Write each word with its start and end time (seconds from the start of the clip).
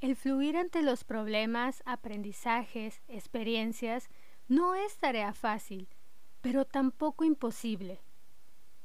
El 0.00 0.14
fluir 0.14 0.56
ante 0.56 0.82
los 0.82 1.02
problemas, 1.02 1.82
aprendizajes, 1.84 3.02
experiencias, 3.08 4.08
no 4.46 4.76
es 4.76 4.96
tarea 4.96 5.34
fácil, 5.34 5.88
pero 6.40 6.64
tampoco 6.64 7.24
imposible. 7.24 8.00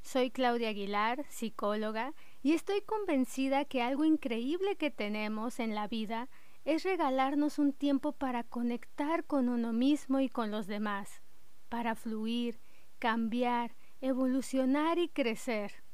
Soy 0.02 0.32
Claudia 0.32 0.70
Aguilar, 0.70 1.24
psicóloga, 1.28 2.14
y 2.42 2.54
estoy 2.54 2.82
convencida 2.82 3.64
que 3.64 3.80
algo 3.80 4.04
increíble 4.04 4.74
que 4.74 4.90
tenemos 4.90 5.60
en 5.60 5.76
la 5.76 5.86
vida 5.86 6.28
es 6.64 6.82
regalarnos 6.82 7.60
un 7.60 7.72
tiempo 7.72 8.10
para 8.10 8.42
conectar 8.42 9.24
con 9.24 9.48
uno 9.48 9.72
mismo 9.72 10.18
y 10.18 10.28
con 10.28 10.50
los 10.50 10.66
demás, 10.66 11.22
para 11.68 11.94
fluir, 11.94 12.58
cambiar, 12.98 13.76
evolucionar 14.00 14.98
y 14.98 15.08
crecer. 15.08 15.84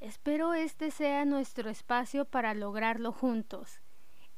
Espero 0.00 0.52
este 0.52 0.90
sea 0.90 1.24
nuestro 1.24 1.70
espacio 1.70 2.24
para 2.24 2.54
lograrlo 2.54 3.12
juntos. 3.12 3.80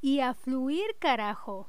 Y 0.03 0.21
a 0.21 0.33
fluir, 0.33 0.97
carajo. 0.99 1.69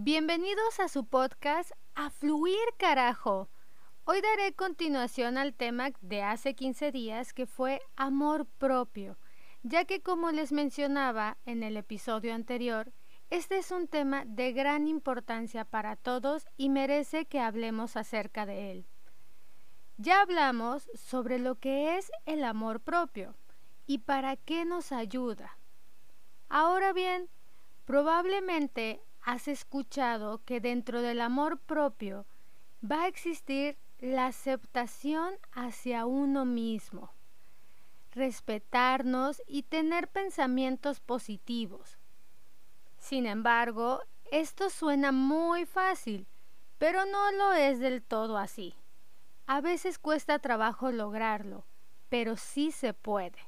Bienvenidos 0.00 0.78
a 0.78 0.86
su 0.86 1.06
podcast 1.06 1.72
A 1.96 2.10
Fluir 2.10 2.56
Carajo. 2.76 3.48
Hoy 4.04 4.20
daré 4.20 4.52
continuación 4.52 5.36
al 5.36 5.54
tema 5.54 5.90
de 6.02 6.22
hace 6.22 6.54
15 6.54 6.92
días 6.92 7.32
que 7.32 7.46
fue 7.46 7.80
amor 7.96 8.46
propio, 8.46 9.18
ya 9.64 9.86
que 9.86 10.00
como 10.00 10.30
les 10.30 10.52
mencionaba 10.52 11.36
en 11.46 11.64
el 11.64 11.76
episodio 11.76 12.32
anterior, 12.32 12.92
este 13.30 13.58
es 13.58 13.72
un 13.72 13.88
tema 13.88 14.24
de 14.24 14.52
gran 14.52 14.86
importancia 14.86 15.64
para 15.64 15.96
todos 15.96 16.46
y 16.56 16.68
merece 16.68 17.24
que 17.24 17.40
hablemos 17.40 17.96
acerca 17.96 18.46
de 18.46 18.70
él. 18.70 18.86
Ya 19.96 20.20
hablamos 20.20 20.88
sobre 20.94 21.40
lo 21.40 21.56
que 21.56 21.98
es 21.98 22.12
el 22.24 22.44
amor 22.44 22.78
propio 22.78 23.34
y 23.88 23.98
para 23.98 24.36
qué 24.36 24.64
nos 24.64 24.92
ayuda. 24.92 25.58
Ahora 26.48 26.92
bien, 26.92 27.28
probablemente 27.84 29.02
has 29.28 29.46
escuchado 29.46 30.40
que 30.46 30.58
dentro 30.58 31.02
del 31.02 31.20
amor 31.20 31.58
propio 31.58 32.24
va 32.82 33.02
a 33.02 33.08
existir 33.08 33.76
la 34.00 34.24
aceptación 34.24 35.34
hacia 35.52 36.06
uno 36.06 36.46
mismo, 36.46 37.10
respetarnos 38.12 39.42
y 39.46 39.64
tener 39.64 40.08
pensamientos 40.08 41.00
positivos. 41.00 41.98
Sin 42.96 43.26
embargo, 43.26 44.00
esto 44.30 44.70
suena 44.70 45.12
muy 45.12 45.66
fácil, 45.66 46.26
pero 46.78 47.04
no 47.04 47.30
lo 47.32 47.52
es 47.52 47.80
del 47.80 48.02
todo 48.02 48.38
así. 48.38 48.74
A 49.46 49.60
veces 49.60 49.98
cuesta 49.98 50.38
trabajo 50.38 50.90
lograrlo, 50.90 51.66
pero 52.08 52.38
sí 52.38 52.72
se 52.72 52.94
puede. 52.94 53.46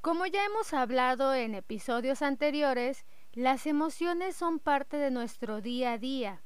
Como 0.00 0.26
ya 0.26 0.44
hemos 0.44 0.72
hablado 0.74 1.34
en 1.34 1.56
episodios 1.56 2.22
anteriores, 2.22 3.04
las 3.34 3.66
emociones 3.66 4.36
son 4.36 4.58
parte 4.58 4.96
de 4.96 5.10
nuestro 5.10 5.60
día 5.60 5.92
a 5.92 5.98
día, 5.98 6.42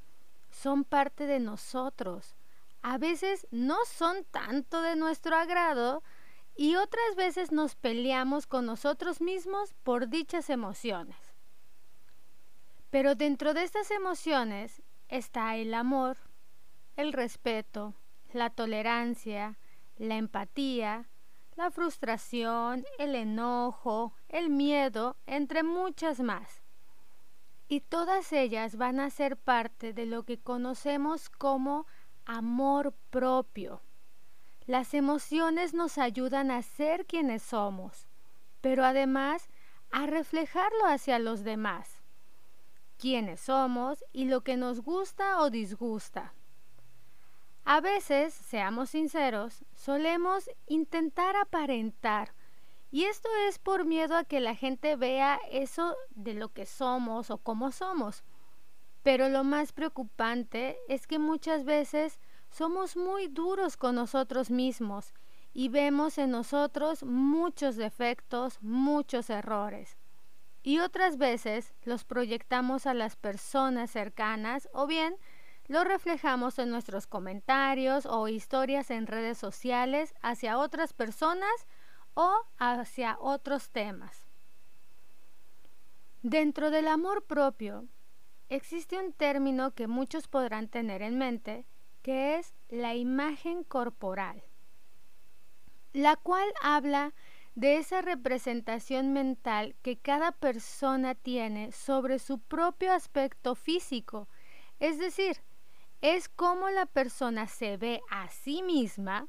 son 0.50 0.84
parte 0.84 1.26
de 1.26 1.38
nosotros. 1.38 2.34
A 2.82 2.98
veces 2.98 3.47
no 3.50 3.76
son 3.87 4.25
tanto 4.25 4.82
de 4.82 4.97
nuestro 4.97 5.37
agrado 5.37 6.03
y 6.56 6.75
otras 6.75 7.15
veces 7.16 7.53
nos 7.53 7.76
peleamos 7.76 8.47
con 8.47 8.66
nosotros 8.66 9.21
mismos 9.21 9.75
por 9.84 10.09
dichas 10.09 10.50
emociones. 10.50 11.16
Pero 12.91 13.15
dentro 13.15 13.54
de 13.54 13.62
estas 13.62 13.91
emociones 13.91 14.82
está 15.09 15.56
el 15.56 15.75
amor, 15.75 16.19
el 16.97 17.12
respeto, 17.12 17.94
la 18.32 18.50
tolerancia, 18.50 19.56
la 19.97 20.16
empatía, 20.16 21.09
la 21.54 21.71
frustración, 21.71 22.84
el 22.98 23.15
enojo, 23.15 24.15
el 24.28 24.50
miedo, 24.50 25.16
entre 25.26 25.62
muchas 25.62 26.21
más 26.21 26.62
y 27.72 27.81
todas 27.81 28.34
ellas 28.34 28.77
van 28.77 29.00
a 29.00 29.09
ser 29.09 29.38
parte 29.38 29.94
de 29.94 30.05
lo 30.05 30.25
que 30.25 30.38
conocemos 30.38 31.31
como 31.31 31.87
amor 32.27 32.93
propio. 33.09 33.81
Las 34.66 34.93
emociones 34.93 35.72
nos 35.72 35.97
ayudan 35.97 36.50
a 36.50 36.60
ser 36.60 37.06
quienes 37.06 37.43
somos, 37.43 38.09
pero 38.60 38.84
además 38.84 39.49
a 39.91 40.05
reflejarlo 40.05 40.84
hacia 40.84 41.19
los 41.19 41.44
demás, 41.44 42.03
quiénes 42.99 43.41
somos 43.41 44.04
y 44.12 44.27
lo 44.27 44.43
que 44.43 44.59
nos 44.59 44.81
gusta 44.81 45.41
o 45.41 45.49
disgusta. 45.49 46.34
A 47.65 47.81
veces, 47.81 48.34
seamos 48.34 48.91
sinceros, 48.91 49.65
solemos 49.75 50.50
intentar 50.66 51.37
aparentar 51.37 52.34
y 52.92 53.04
esto 53.04 53.30
es 53.48 53.58
por 53.58 53.86
miedo 53.86 54.16
a 54.16 54.25
que 54.25 54.38
la 54.38 54.54
gente 54.54 54.97
vea 54.97 55.41
eso 55.50 55.97
de 56.10 56.34
lo 56.34 56.50
que 56.53 56.66
somos 56.66 57.30
o 57.30 57.38
cómo 57.38 57.72
somos. 57.72 58.22
Pero 59.03 59.30
lo 59.30 59.44
más 59.44 59.72
preocupante 59.72 60.76
es 60.88 61.06
que 61.06 61.19
muchas 61.19 61.64
veces 61.64 62.20
somos 62.50 62.94
muy 62.94 63.28
duros 63.28 63.78
con 63.78 63.94
nosotros 63.94 64.50
mismos 64.50 65.14
y 65.54 65.70
vemos 65.70 66.19
en 66.19 66.32
nosotros 66.32 67.03
muchos 67.03 67.76
defectos, 67.76 68.58
muchos 68.60 69.30
errores. 69.30 69.97
Y 70.62 70.78
otras 70.78 71.16
veces 71.16 71.72
los 71.84 72.04
proyectamos 72.04 72.86
a 72.86 72.92
las 72.92 73.16
personas 73.16 73.91
cercanas 73.91 74.69
o 74.74 74.86
bien 74.86 75.16
lo 75.66 75.82
reflejamos 75.82 76.59
en 76.59 76.69
nuestros 76.69 77.06
comentarios 77.06 78.04
o 78.04 78.28
historias 78.28 78.91
en 78.91 79.06
redes 79.06 79.38
sociales 79.38 80.12
hacia 80.20 80.59
otras 80.59 80.92
personas 80.92 81.66
o 82.15 82.33
hacia 82.59 83.17
otros 83.21 83.71
temas. 83.71 84.27
Dentro 86.23 86.71
del 86.71 86.89
amor 86.89 87.25
propio 87.25 87.87
existe 88.49 88.99
un 88.99 89.12
término 89.12 89.73
que 89.73 89.87
muchos 89.87 90.28
podrán 90.28 90.69
tener 90.69 91.03
en 91.03 91.19
mente, 91.19 91.67
que 92.03 92.37
es 92.37 92.55
la 92.69 92.95
imagen 92.95 93.65
corporal, 93.65 94.43
la 95.93 96.17
cual 96.17 96.49
habla 96.62 97.15
de 97.55 97.77
esa 97.77 98.03
representación 98.03 99.12
mental 99.12 99.75
que 99.83 99.97
cada 99.97 100.33
persona 100.33 101.15
tiene 101.15 101.72
sobre 101.72 102.19
su 102.19 102.39
propio 102.39 102.93
aspecto 102.93 103.55
físico, 103.55 104.28
es 104.81 104.99
decir, 104.99 105.43
es 106.01 106.28
como 106.28 106.71
la 106.71 106.87
persona 106.87 107.47
se 107.47 107.77
ve 107.77 108.01
a 108.11 108.28
sí 108.28 108.62
misma 108.62 109.28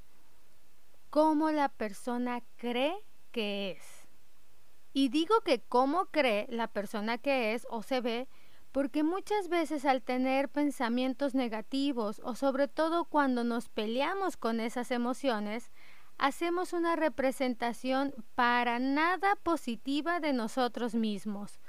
cómo 1.14 1.52
la 1.52 1.70
persona 1.70 2.42
cree 2.58 2.96
que 3.32 3.70
es. 3.70 4.08
Y 4.94 5.10
digo 5.10 5.42
que 5.42 5.62
cómo 5.62 6.08
cree 6.08 6.48
la 6.50 6.68
persona 6.68 7.20
que 7.20 7.54
es 7.54 7.68
o 7.70 7.84
se 7.84 8.02
ve, 8.02 8.28
porque 8.72 9.04
muchas 9.04 9.48
veces 9.48 9.86
al 9.86 10.02
tener 10.02 10.50
pensamientos 10.50 11.36
negativos 11.36 12.20
o 12.24 12.34
sobre 12.34 12.68
todo 12.68 13.06
cuando 13.06 13.44
nos 13.44 13.70
peleamos 13.70 14.38
con 14.38 14.60
esas 14.60 14.90
emociones, 14.90 15.72
hacemos 16.18 16.74
una 16.74 16.96
representación 16.96 18.16
para 18.34 18.80
nada 18.80 19.36
positiva 19.44 20.20
de 20.20 20.34
nosotros 20.34 20.96
mismos, 20.96 21.60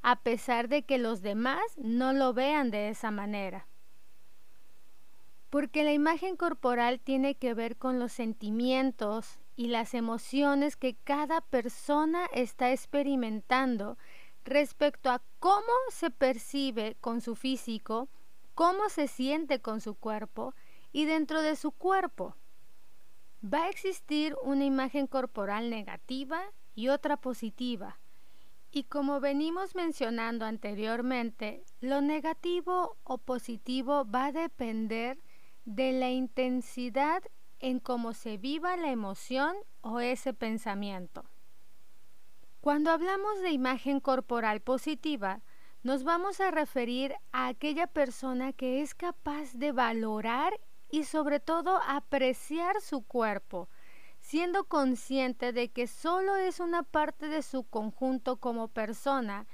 a 0.00 0.22
pesar 0.22 0.68
de 0.68 0.86
que 0.86 0.96
los 0.96 1.20
demás 1.20 1.60
no 1.76 2.14
lo 2.14 2.32
vean 2.32 2.70
de 2.70 2.88
esa 2.88 3.10
manera 3.10 3.68
porque 5.50 5.84
la 5.84 5.92
imagen 5.92 6.36
corporal 6.36 7.00
tiene 7.00 7.34
que 7.34 7.54
ver 7.54 7.76
con 7.76 7.98
los 7.98 8.12
sentimientos 8.12 9.38
y 9.54 9.68
las 9.68 9.94
emociones 9.94 10.76
que 10.76 10.94
cada 10.94 11.40
persona 11.40 12.26
está 12.32 12.72
experimentando 12.72 13.96
respecto 14.44 15.10
a 15.10 15.22
cómo 15.38 15.72
se 15.90 16.10
percibe 16.10 16.96
con 17.00 17.20
su 17.20 17.34
físico, 17.34 18.08
cómo 18.54 18.88
se 18.88 19.08
siente 19.08 19.60
con 19.60 19.80
su 19.80 19.94
cuerpo 19.94 20.54
y 20.92 21.04
dentro 21.04 21.42
de 21.42 21.56
su 21.56 21.72
cuerpo. 21.72 22.36
Va 23.42 23.64
a 23.64 23.68
existir 23.68 24.36
una 24.42 24.64
imagen 24.64 25.06
corporal 25.06 25.70
negativa 25.70 26.42
y 26.74 26.88
otra 26.88 27.16
positiva. 27.16 27.98
Y 28.72 28.84
como 28.84 29.20
venimos 29.20 29.74
mencionando 29.74 30.44
anteriormente, 30.44 31.64
lo 31.80 32.00
negativo 32.00 32.96
o 33.04 33.18
positivo 33.18 34.04
va 34.04 34.26
a 34.26 34.32
depender 34.32 35.18
de 35.66 35.92
la 35.92 36.10
intensidad 36.10 37.22
en 37.58 37.80
cómo 37.80 38.14
se 38.14 38.38
viva 38.38 38.76
la 38.76 38.90
emoción 38.90 39.56
o 39.82 40.00
ese 40.00 40.32
pensamiento. 40.32 41.24
Cuando 42.60 42.90
hablamos 42.90 43.40
de 43.42 43.50
imagen 43.50 44.00
corporal 44.00 44.60
positiva, 44.60 45.42
nos 45.82 46.04
vamos 46.04 46.40
a 46.40 46.50
referir 46.50 47.14
a 47.32 47.48
aquella 47.48 47.86
persona 47.86 48.52
que 48.52 48.80
es 48.80 48.94
capaz 48.94 49.54
de 49.54 49.72
valorar 49.72 50.58
y 50.90 51.04
sobre 51.04 51.40
todo 51.40 51.80
apreciar 51.86 52.80
su 52.80 53.02
cuerpo, 53.02 53.68
siendo 54.20 54.64
consciente 54.64 55.52
de 55.52 55.68
que 55.68 55.86
solo 55.86 56.36
es 56.36 56.60
una 56.60 56.82
parte 56.82 57.28
de 57.28 57.42
su 57.42 57.64
conjunto 57.64 58.36
como 58.36 58.68
persona 58.68 59.46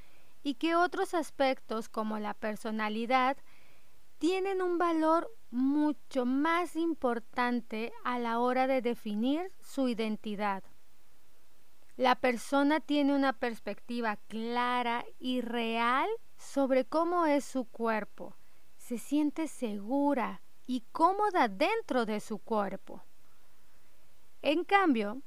y 0.43 0.55
que 0.55 0.75
otros 0.75 1.15
aspectos 1.15 1.89
como 1.89 2.19
la 2.19 2.35
personalidad 2.35 3.37
tienen 4.19 4.63
un 4.63 4.79
valor 4.79 5.31
mucho 5.53 6.25
más 6.25 6.77
importante 6.77 7.93
a 8.05 8.19
la 8.19 8.41
hora 8.41 8.67
de 8.67 8.81
definir 8.81 9.53
su 9.61 9.87
identidad. 9.87 10.65
La 11.97 12.15
persona 12.15 12.81
tiene 12.81 13.15
una 13.15 13.35
perspectiva 13.35 14.17
clara 14.29 15.05
y 15.21 15.43
real 15.43 16.09
sobre 16.39 16.87
cómo 16.87 17.27
es 17.27 17.45
su 17.45 17.67
cuerpo. 17.67 18.35
Se 18.79 18.97
siente 18.97 19.47
segura 19.47 20.41
y 20.67 20.85
cómoda 20.91 21.49
dentro 21.49 22.07
de 22.07 22.21
su 22.21 22.39
cuerpo. 22.39 23.03
En 24.41 24.65
cambio, 24.65 25.21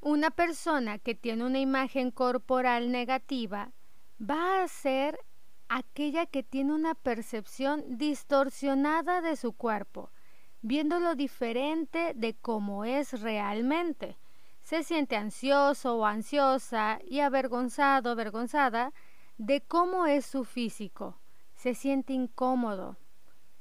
una 0.00 0.30
persona 0.30 0.98
que 0.98 1.14
tiene 1.14 1.44
una 1.44 1.60
imagen 1.60 2.10
corporal 2.10 2.90
negativa 2.90 3.70
va 4.18 4.62
a 4.62 4.68
ser 4.68 5.18
aquella 5.74 6.26
que 6.26 6.42
tiene 6.42 6.74
una 6.74 6.94
percepción 6.94 7.96
distorsionada 7.96 9.22
de 9.22 9.36
su 9.36 9.54
cuerpo, 9.54 10.10
viéndolo 10.60 11.14
diferente 11.14 12.12
de 12.14 12.34
cómo 12.34 12.84
es 12.84 13.22
realmente. 13.22 14.18
Se 14.60 14.82
siente 14.82 15.16
ansioso 15.16 15.96
o 15.96 16.04
ansiosa 16.04 16.98
y 17.06 17.20
avergonzado 17.20 18.10
o 18.10 18.12
avergonzada 18.12 18.92
de 19.38 19.62
cómo 19.62 20.04
es 20.04 20.26
su 20.26 20.44
físico. 20.44 21.16
Se 21.54 21.74
siente 21.74 22.12
incómodo, 22.12 22.98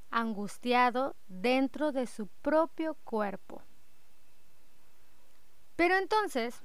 angustiado 0.10 1.16
dentro 1.30 1.94
de 1.94 2.08
su 2.08 2.28
propio 2.28 2.96
cuerpo. 3.06 3.62
Pero 5.78 5.96
entonces, 5.96 6.62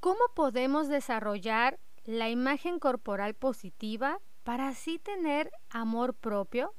¿cómo 0.00 0.20
podemos 0.34 0.88
desarrollar 0.88 1.78
la 2.06 2.30
imagen 2.30 2.78
corporal 2.78 3.34
positiva 3.34 4.20
para 4.44 4.68
así 4.68 4.98
tener 4.98 5.50
amor 5.70 6.14
propio? 6.14 6.72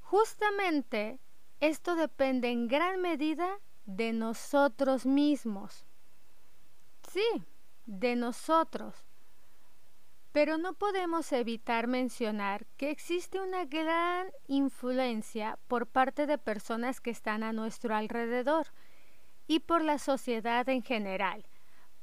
Justamente 0.00 1.18
esto 1.60 1.94
depende 1.94 2.50
en 2.50 2.68
gran 2.68 3.00
medida 3.00 3.58
de 3.86 4.12
nosotros 4.12 5.06
mismos. 5.06 5.84
Sí, 7.10 7.44
de 7.86 8.16
nosotros. 8.16 8.94
Pero 10.32 10.58
no 10.58 10.74
podemos 10.74 11.30
evitar 11.32 11.86
mencionar 11.86 12.66
que 12.76 12.90
existe 12.90 13.40
una 13.40 13.66
gran 13.66 14.28
influencia 14.48 15.58
por 15.68 15.86
parte 15.86 16.26
de 16.26 16.38
personas 16.38 17.00
que 17.00 17.10
están 17.10 17.42
a 17.42 17.52
nuestro 17.52 17.94
alrededor 17.94 18.66
y 19.46 19.60
por 19.60 19.82
la 19.82 19.98
sociedad 19.98 20.68
en 20.68 20.82
general, 20.82 21.46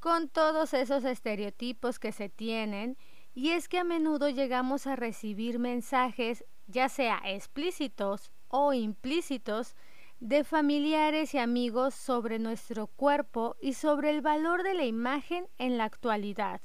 con 0.02 0.30
todos 0.30 0.74
esos 0.74 1.06
estereotipos 1.06 2.00
que 2.00 2.12
se 2.12 2.28
tienen, 2.28 2.98
y 3.34 3.52
es 3.52 3.70
que 3.70 3.78
a 3.78 3.84
menudo 3.84 4.30
llegamos 4.30 4.88
a 4.88 4.98
recibir 4.98 5.60
mensajes, 5.60 6.44
ya 6.68 6.90
sea 6.90 7.22
explícitos 7.24 8.32
o 8.50 8.74
implícitos, 8.74 9.76
de 10.20 10.44
familiares 10.44 11.34
y 11.34 11.38
amigos 11.38 11.96
sobre 11.96 12.40
nuestro 12.40 12.88
cuerpo 12.88 13.56
y 13.62 13.74
sobre 13.74 14.10
el 14.10 14.22
valor 14.22 14.64
de 14.64 14.74
la 14.74 14.86
imagen 14.86 15.48
en 15.58 15.78
la 15.78 15.86
actualidad. 15.86 16.62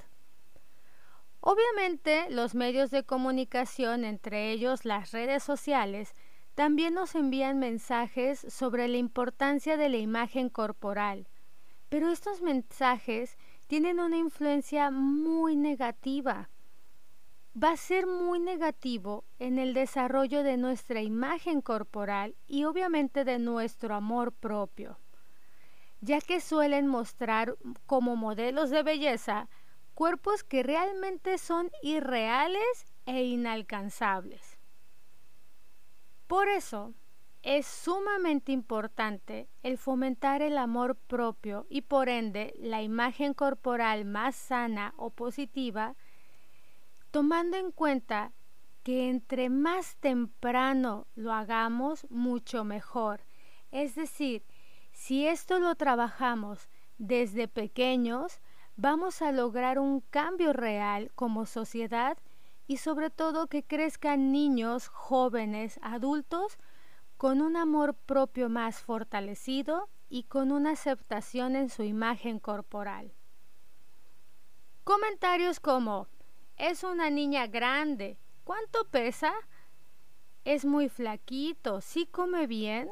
Obviamente, 1.39 2.29
los 2.29 2.55
medios 2.55 2.91
de 2.91 3.03
comunicación, 3.03 4.03
entre 4.03 4.51
ellos 4.51 4.83
las 4.83 5.11
redes 5.11 5.43
sociales, 5.43 6.13
también 6.55 6.95
nos 6.95 7.15
envían 7.15 7.59
mensajes 7.59 8.45
sobre 8.49 8.87
la 8.87 8.97
importancia 8.97 9.77
de 9.77 9.89
la 9.89 9.97
imagen 9.97 10.49
corporal, 10.49 11.27
pero 11.89 12.09
estos 12.11 12.41
mensajes 12.41 13.37
tienen 13.67 13.99
una 13.99 14.17
influencia 14.17 14.91
muy 14.91 15.55
negativa. 15.55 16.49
Va 17.61 17.71
a 17.71 17.77
ser 17.77 18.05
muy 18.05 18.39
negativo 18.39 19.23
en 19.39 19.57
el 19.57 19.73
desarrollo 19.73 20.43
de 20.43 20.57
nuestra 20.57 21.01
imagen 21.01 21.61
corporal 21.61 22.35
y 22.47 22.65
obviamente 22.65 23.23
de 23.23 23.39
nuestro 23.39 23.95
amor 23.95 24.31
propio, 24.31 24.99
ya 26.01 26.21
que 26.21 26.39
suelen 26.39 26.87
mostrar 26.87 27.57
como 27.85 28.15
modelos 28.15 28.69
de 28.69 28.83
belleza 28.83 29.49
cuerpos 29.95 30.43
que 30.43 30.61
realmente 30.61 31.39
son 31.39 31.71
irreales 31.81 32.85
e 33.07 33.23
inalcanzables. 33.23 34.59
Por 36.27 36.49
eso 36.49 36.93
es 37.43 37.65
sumamente 37.65 38.51
importante 38.51 39.47
el 39.63 39.77
fomentar 39.77 40.41
el 40.41 40.57
amor 40.57 40.95
propio 40.95 41.65
y 41.69 41.81
por 41.81 42.09
ende 42.09 42.53
la 42.59 42.81
imagen 42.81 43.33
corporal 43.33 44.05
más 44.05 44.35
sana 44.35 44.93
o 44.97 45.09
positiva, 45.09 45.95
tomando 47.11 47.57
en 47.57 47.71
cuenta 47.71 48.33
que 48.83 49.09
entre 49.09 49.49
más 49.49 49.97
temprano 49.97 51.07
lo 51.15 51.33
hagamos, 51.33 52.07
mucho 52.09 52.63
mejor. 52.63 53.21
Es 53.71 53.95
decir, 53.95 54.43
si 54.91 55.27
esto 55.27 55.59
lo 55.59 55.75
trabajamos 55.75 56.69
desde 56.97 57.47
pequeños, 57.47 58.39
vamos 58.77 59.21
a 59.21 59.31
lograr 59.31 59.77
un 59.77 60.01
cambio 60.01 60.53
real 60.53 61.11
como 61.15 61.45
sociedad 61.45 62.17
y 62.65 62.77
sobre 62.77 63.09
todo 63.09 63.47
que 63.47 63.63
crezcan 63.63 64.31
niños, 64.31 64.87
jóvenes, 64.87 65.79
adultos 65.81 66.57
con 67.17 67.41
un 67.41 67.57
amor 67.57 67.95
propio 67.95 68.47
más 68.47 68.79
fortalecido 68.79 69.89
y 70.07 70.23
con 70.23 70.51
una 70.51 70.71
aceptación 70.71 71.55
en 71.55 71.69
su 71.69 71.83
imagen 71.83 72.39
corporal. 72.39 73.11
Comentarios 74.83 75.59
como 75.59 76.07
es 76.55 76.83
una 76.83 77.09
niña 77.09 77.47
grande, 77.47 78.17
¿cuánto 78.43 78.85
pesa? 78.85 79.33
Es 80.45 80.63
muy 80.63 80.89
flaquito, 80.89 81.81
¿sí 81.81 82.05
come 82.05 82.47
bien? 82.47 82.89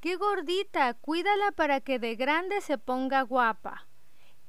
Qué 0.00 0.16
gordita, 0.16 0.94
cuídala 0.94 1.50
para 1.52 1.80
que 1.80 1.98
de 1.98 2.14
grande 2.14 2.60
se 2.60 2.76
ponga 2.76 3.22
guapa. 3.22 3.88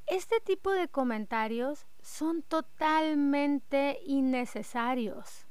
Este 0.06 0.40
tipo 0.42 0.72
de 0.72 0.88
comentarios 0.88 1.86
son 2.02 2.42
totalmente 2.42 4.00
innecesarios. 4.06 5.49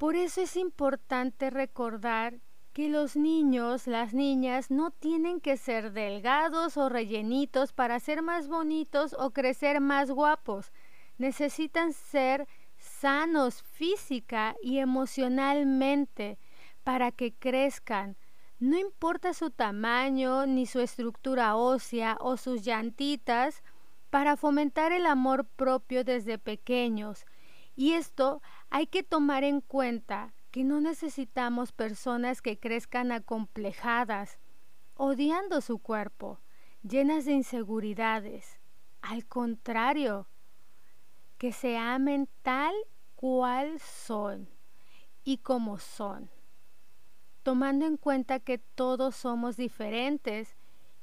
Por 0.00 0.16
eso 0.16 0.40
es 0.40 0.56
importante 0.56 1.50
recordar 1.50 2.40
que 2.72 2.88
los 2.88 3.16
niños, 3.16 3.86
las 3.86 4.14
niñas, 4.14 4.70
no 4.70 4.92
tienen 4.92 5.42
que 5.42 5.58
ser 5.58 5.92
delgados 5.92 6.78
o 6.78 6.88
rellenitos 6.88 7.74
para 7.74 8.00
ser 8.00 8.22
más 8.22 8.48
bonitos 8.48 9.14
o 9.18 9.32
crecer 9.32 9.82
más 9.82 10.10
guapos. 10.10 10.72
Necesitan 11.18 11.92
ser 11.92 12.48
sanos 12.78 13.62
física 13.62 14.56
y 14.62 14.78
emocionalmente 14.78 16.38
para 16.82 17.12
que 17.12 17.34
crezcan. 17.34 18.16
No 18.58 18.78
importa 18.78 19.34
su 19.34 19.50
tamaño, 19.50 20.46
ni 20.46 20.64
su 20.64 20.80
estructura 20.80 21.56
ósea 21.56 22.16
o 22.20 22.38
sus 22.38 22.62
llantitas, 22.62 23.62
para 24.08 24.38
fomentar 24.38 24.92
el 24.92 25.04
amor 25.04 25.44
propio 25.44 26.04
desde 26.04 26.38
pequeños. 26.38 27.26
Y 27.76 27.92
esto 27.92 28.42
hay 28.70 28.86
que 28.86 29.02
tomar 29.02 29.44
en 29.44 29.60
cuenta 29.60 30.32
que 30.52 30.64
no 30.64 30.80
necesitamos 30.80 31.72
personas 31.72 32.40
que 32.40 32.58
crezcan 32.58 33.12
acomplejadas, 33.12 34.38
odiando 34.94 35.60
su 35.60 35.78
cuerpo, 35.78 36.40
llenas 36.82 37.24
de 37.24 37.32
inseguridades. 37.32 38.60
Al 39.02 39.26
contrario, 39.26 40.28
que 41.36 41.52
se 41.52 41.76
amen 41.76 42.28
tal 42.42 42.74
cual 43.16 43.80
son 43.80 44.48
y 45.24 45.38
como 45.38 45.78
son, 45.78 46.30
tomando 47.42 47.86
en 47.86 47.96
cuenta 47.96 48.40
que 48.40 48.58
todos 48.58 49.16
somos 49.16 49.56
diferentes 49.56 50.56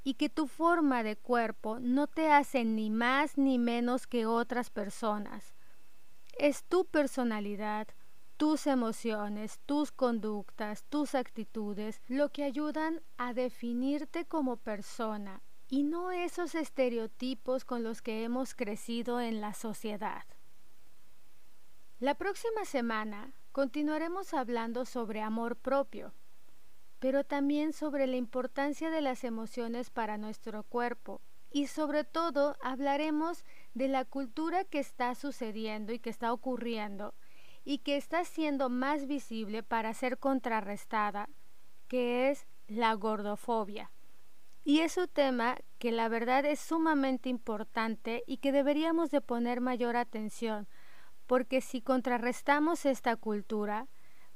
y 0.04 0.14
que 0.14 0.30
tu 0.30 0.48
forma 0.48 1.04
de 1.04 1.16
cuerpo 1.16 1.80
no 1.80 2.08
te 2.08 2.32
hace 2.32 2.64
ni 2.64 2.90
más 2.90 3.38
ni 3.38 3.58
menos 3.58 4.08
que 4.08 4.26
otras 4.26 4.70
personas. 4.70 5.57
Es 6.40 6.64
tu 6.64 6.86
personalidad, 6.86 7.88
tus 8.38 8.68
emociones, 8.68 9.60
tus 9.66 9.92
conductas, 9.92 10.84
tus 10.84 11.16
actitudes, 11.16 12.00
lo 12.08 12.30
que 12.30 12.44
ayudan 12.44 13.02
a 13.18 13.34
definirte 13.34 14.26
como 14.26 14.58
persona 14.58 15.42
y 15.68 15.84
no 15.84 16.12
esos 16.12 16.54
estereotipos 16.54 17.66
con 17.66 17.84
los 17.84 18.02
que 18.02 18.24
hemos 18.24 18.54
crecido 18.54 19.20
en 19.20 19.42
la 19.42 19.54
sociedad. 19.56 20.24
La 22.00 22.14
próxima 22.14 22.64
semana 22.66 23.34
continuaremos 23.52 24.36
hablando 24.36 24.86
sobre 24.86 25.22
amor 25.22 25.56
propio, 25.56 26.14
pero 27.00 27.24
también 27.24 27.74
sobre 27.74 28.06
la 28.06 28.18
importancia 28.18 28.92
de 28.92 29.02
las 29.02 29.24
emociones 29.24 29.90
para 29.90 30.20
nuestro 30.20 30.62
cuerpo 30.62 31.22
y 31.52 31.68
sobre 31.68 32.04
todo 32.04 32.56
hablaremos 32.62 33.46
de 33.78 33.88
la 33.88 34.06
cultura 34.06 34.64
que 34.64 34.80
está 34.80 35.14
sucediendo 35.14 35.94
y 35.94 36.00
que 36.00 36.10
está 36.10 36.34
ocurriendo 36.34 37.14
y 37.64 37.80
que 37.80 37.98
está 37.98 38.24
siendo 38.26 38.70
más 38.70 39.08
visible 39.08 39.62
para 39.62 39.94
ser 39.94 40.18
contrarrestada, 40.18 41.30
que 41.88 42.30
es 42.30 42.48
la 42.68 42.94
gordofobia. 42.94 43.92
Y 44.64 44.80
es 44.80 44.98
un 44.98 45.08
tema 45.08 45.58
que 45.78 45.92
la 45.92 46.10
verdad 46.10 46.44
es 46.46 46.60
sumamente 46.60 47.30
importante 47.30 48.24
y 48.26 48.38
que 48.38 48.52
deberíamos 48.52 49.12
de 49.12 49.22
poner 49.22 49.62
mayor 49.62 49.96
atención, 49.96 50.68
porque 51.28 51.62
si 51.62 51.82
contrarrestamos 51.82 52.86
esta 52.86 53.16
cultura, 53.16 53.88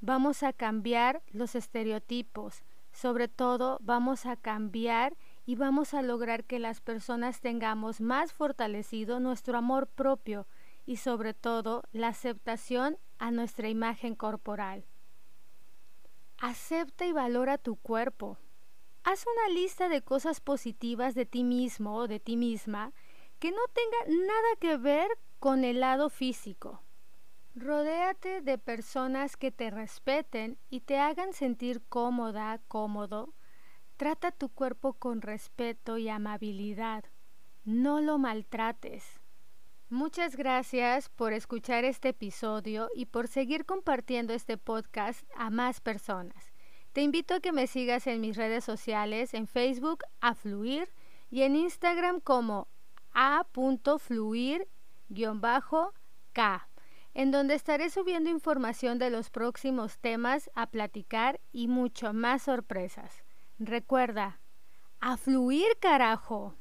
vamos 0.01 0.43
a 0.43 0.53
cambiar 0.53 1.21
los 1.31 1.55
estereotipos, 1.55 2.63
sobre 2.91 3.27
todo 3.27 3.77
vamos 3.81 4.25
a 4.25 4.36
cambiar 4.36 5.15
y 5.45 5.55
vamos 5.55 5.93
a 5.93 6.01
lograr 6.01 6.43
que 6.43 6.60
las 6.60 6.81
personas 6.81 7.41
tengamos 7.41 8.01
más 8.01 8.33
fortalecido 8.33 9.19
nuestro 9.19 9.57
amor 9.57 9.88
propio 9.88 10.48
y 10.86 10.98
sobre 10.98 11.33
todo 11.33 11.83
la 11.91 12.10
aceptación 12.10 12.98
a 13.17 13.31
nuestra 13.31 13.69
imagen 13.69 14.15
corporal. 14.15 14.86
Acepta 16.38 17.05
y 17.05 17.12
valora 17.12 17.57
tu 17.57 17.75
cuerpo. 17.75 18.38
Haz 19.03 19.25
una 19.27 19.53
lista 19.53 19.89
de 19.89 20.01
cosas 20.01 20.41
positivas 20.41 21.15
de 21.15 21.25
ti 21.25 21.43
mismo 21.43 21.95
o 21.95 22.07
de 22.07 22.19
ti 22.19 22.38
misma 22.38 22.93
que 23.39 23.51
no 23.51 23.62
tenga 23.74 24.25
nada 24.25 24.55
que 24.60 24.77
ver 24.77 25.10
con 25.39 25.63
el 25.63 25.79
lado 25.79 26.10
físico. 26.10 26.81
Rodéate 27.55 28.41
de 28.41 28.57
personas 28.57 29.36
que 29.36 29.51
te 29.51 29.71
respeten 29.71 30.57
y 30.69 30.81
te 30.81 31.00
hagan 31.00 31.33
sentir 31.33 31.81
cómoda, 31.89 32.62
cómodo, 32.67 33.33
Trata 34.01 34.31
tu 34.31 34.50
cuerpo 34.50 34.93
con 34.93 35.22
respeto 35.22 36.00
y 36.00 36.10
amabilidad. 36.10 37.05
No 37.65 38.01
lo 38.01 38.17
maltrates. 38.17 39.22
Muchas 39.89 40.36
gracias 40.36 41.10
por 41.10 41.34
escuchar 41.34 41.86
este 41.86 42.10
episodio 42.10 42.89
y 42.96 43.05
por 43.05 43.27
seguir 43.27 43.63
compartiendo 43.63 44.34
este 44.34 44.58
podcast 44.58 45.24
a 45.36 45.51
más 45.51 45.81
personas. 45.81 46.51
Te 46.93 47.03
invito 47.03 47.36
a 47.36 47.41
que 47.41 47.51
me 47.51 47.67
sigas 47.67 48.08
en 48.08 48.22
mis 48.22 48.38
redes 48.38 48.63
sociales, 48.63 49.36
en 49.36 49.46
Facebook 49.46 50.00
a 50.20 50.34
Fluir 50.34 50.89
y 51.29 51.43
en 51.43 51.55
Instagram 51.55 52.22
como 52.22 52.70
a.fluir-k, 53.13 54.67
en 57.13 57.29
donde 57.29 57.53
estaré 57.53 57.91
subiendo 57.91 58.31
información 58.31 58.98
de 58.98 59.12
los 59.12 59.29
próximos 59.29 60.00
temas 60.00 60.50
a 60.55 60.72
platicar 60.72 61.39
y 61.51 61.67
mucho 61.67 62.13
más 62.13 62.41
sorpresas. 62.41 63.24
Recuerda, 63.63 64.39
a 65.00 65.18
fluir 65.18 65.77
carajo. 65.80 66.56